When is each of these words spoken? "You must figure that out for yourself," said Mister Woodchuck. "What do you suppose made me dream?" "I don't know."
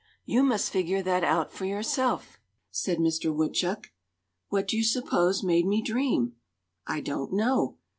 "You 0.25 0.41
must 0.41 0.71
figure 0.71 1.03
that 1.03 1.23
out 1.23 1.53
for 1.53 1.65
yourself," 1.65 2.39
said 2.71 2.99
Mister 2.99 3.31
Woodchuck. 3.31 3.91
"What 4.49 4.67
do 4.69 4.75
you 4.75 4.83
suppose 4.83 5.43
made 5.43 5.67
me 5.67 5.79
dream?" 5.83 6.37
"I 6.87 7.01
don't 7.01 7.31
know." 7.33 7.77